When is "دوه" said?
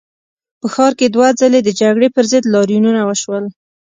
1.15-1.27